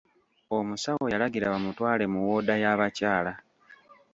[0.57, 3.33] Omusawo yalagira bamutwale mu wooda y'abakyala.